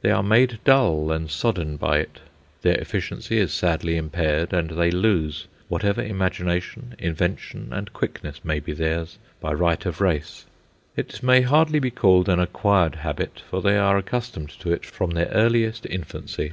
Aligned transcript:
They 0.00 0.10
are 0.10 0.22
made 0.22 0.58
dull 0.64 1.12
and 1.12 1.30
sodden 1.30 1.76
by 1.76 1.98
it. 1.98 2.20
Their 2.62 2.76
efficiency 2.76 3.36
is 3.36 3.52
sadly 3.52 3.98
impaired, 3.98 4.54
and 4.54 4.70
they 4.70 4.90
lose 4.90 5.48
whatever 5.68 6.00
imagination, 6.02 6.94
invention, 6.98 7.74
and 7.74 7.92
quickness 7.92 8.42
may 8.42 8.58
be 8.58 8.72
theirs 8.72 9.18
by 9.38 9.52
right 9.52 9.84
of 9.84 10.00
race. 10.00 10.46
It 10.96 11.22
may 11.22 11.42
hardly 11.42 11.78
be 11.78 11.90
called 11.90 12.30
an 12.30 12.40
acquired 12.40 12.94
habit, 12.94 13.42
for 13.50 13.60
they 13.60 13.76
are 13.76 13.98
accustomed 13.98 14.48
to 14.60 14.72
it 14.72 14.86
from 14.86 15.10
their 15.10 15.26
earliest 15.28 15.84
infancy. 15.84 16.52